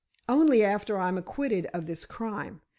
"Only 0.27 0.63
after 0.63 0.97
I'm 0.97 1.15
acquitted 1.19 1.67
of 1.75 1.85
this 1.85 2.05
crime. 2.05 2.61